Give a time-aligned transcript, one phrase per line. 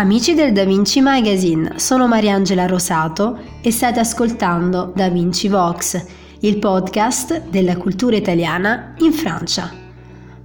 [0.00, 6.02] Amici del Da Vinci Magazine, sono Mariangela Rosato e state ascoltando Da Vinci Vox,
[6.40, 9.70] il podcast della cultura italiana in Francia.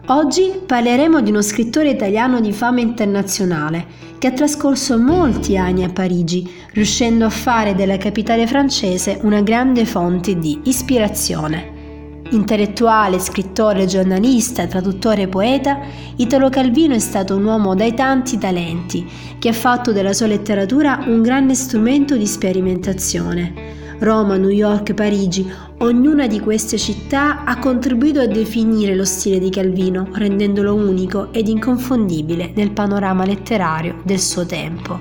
[0.08, 3.86] Oggi parleremo di uno scrittore italiano di fama internazionale
[4.18, 9.86] che ha trascorso molti anni a Parigi, riuscendo a fare della capitale francese una grande
[9.86, 11.75] fonte di ispirazione.
[12.32, 15.80] Intellettuale, scrittore, giornalista, traduttore e poeta,
[16.16, 19.08] Italo Calvino è stato un uomo dai tanti talenti
[19.38, 23.74] che ha fatto della sua letteratura un grande strumento di sperimentazione.
[24.00, 29.52] Roma, New York, Parigi, ognuna di queste città ha contribuito a definire lo stile di
[29.52, 35.00] Calvino, rendendolo unico ed inconfondibile nel panorama letterario del suo tempo.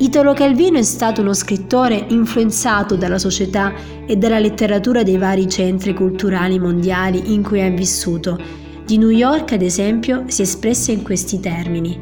[0.00, 3.72] Italo Calvino è stato uno scrittore influenzato dalla società
[4.06, 8.38] e dalla letteratura dei vari centri culturali mondiali in cui ha vissuto.
[8.86, 11.98] Di New York, ad esempio, si espressa in questi termini.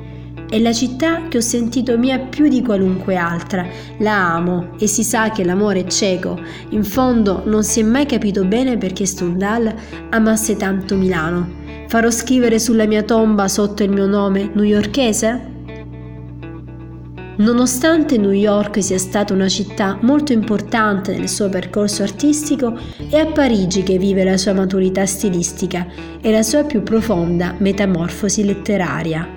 [0.47, 3.67] È la città che ho sentito mia più di qualunque altra.
[4.01, 6.39] La amo e si sa che l'amore è cieco.
[6.71, 9.75] In fondo non si è mai capito bene perché Stendhal
[10.11, 11.49] amasse tanto Milano.
[11.89, 15.55] Farò scrivere sulla mia tomba sotto il mio nome newyorkese?
[17.39, 22.79] Nonostante New York sia stata una città molto importante nel suo percorso artistico,
[23.11, 25.87] è a Parigi che vive la sua maturità stilistica
[26.19, 29.29] e la sua più profonda metamorfosi letteraria.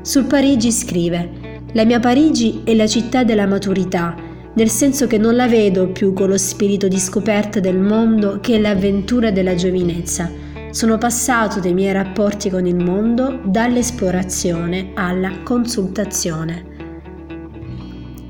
[0.00, 4.16] Sul Parigi scrive: La mia Parigi è la città della maturità,
[4.54, 8.56] nel senso che non la vedo più con lo spirito di scoperta del mondo che
[8.56, 10.28] è l'avventura della giovinezza.
[10.70, 16.74] Sono passato dei miei rapporti con il mondo dall'esplorazione alla consultazione.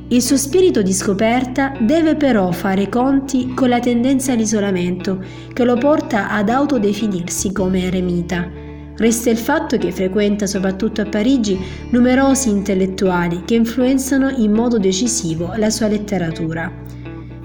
[0.09, 5.21] Il suo spirito di scoperta deve però fare conti con la tendenza all'isolamento
[5.53, 8.49] che lo porta ad autodefinirsi come eremita.
[8.97, 11.59] Resta il fatto che frequenta soprattutto a Parigi
[11.91, 16.73] numerosi intellettuali che influenzano in modo decisivo la sua letteratura.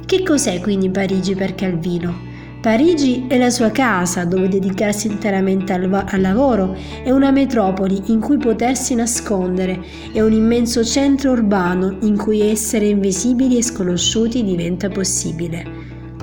[0.06, 2.31] Che cos'è quindi Parigi per Calvino?
[2.62, 8.20] Parigi è la sua casa dove dedicarsi interamente al, al, lavoro, è una metropoli in
[8.20, 9.84] cui potersi nascondere,
[10.14, 15.66] è un immenso centro urbano in cui essere invisibili e sconosciuti diventa possibile.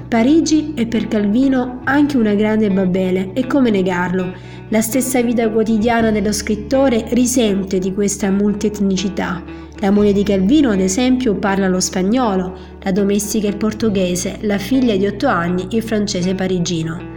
[0.09, 4.33] Parigi è per Calvino anche una grande Babele e come negarlo?
[4.69, 9.43] La stessa vita quotidiana dello scrittore risente di questa multietnicità
[9.81, 14.97] la moglie di Calvino, ad esempio, parla lo spagnolo, la domestica il portoghese, la figlia
[14.97, 17.17] di otto anni il francese parigino.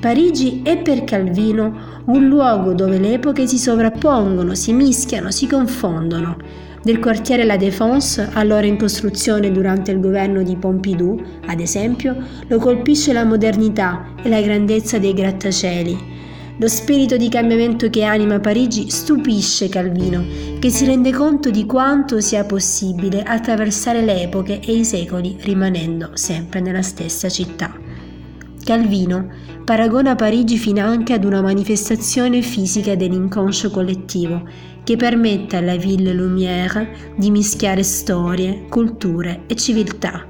[0.00, 6.36] Parigi è per Calvino un luogo dove le epoche si sovrappongono, si mischiano, si confondono.
[6.82, 12.58] Del quartiere La Défense, allora in costruzione durante il governo di Pompidou, ad esempio, lo
[12.58, 16.16] colpisce la modernità e la grandezza dei grattacieli
[16.58, 20.24] lo spirito di cambiamento che anima Parigi stupisce Calvino,
[20.58, 26.10] che si rende conto di quanto sia possibile attraversare le epoche e i secoli rimanendo
[26.14, 27.72] sempre nella stessa città.
[28.64, 29.30] Calvino
[29.64, 34.42] paragona Parigi finanche ad una manifestazione fisica dell'inconscio collettivo
[34.82, 40.26] che permette alla Ville Lumière di mischiare storie, culture e civiltà.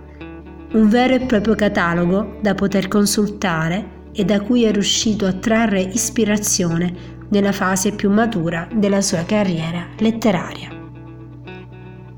[0.72, 5.80] Un vero e proprio catalogo da poter consultare e da cui è riuscito a trarre
[5.80, 10.70] ispirazione nella fase più matura della sua carriera letteraria.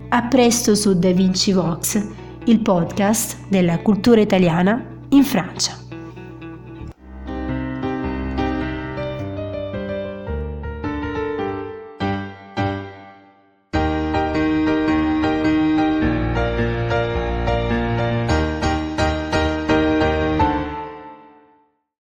[0.08, 2.04] A presto su Da Vinci Vox,
[2.44, 5.79] il podcast della cultura italiana in Francia.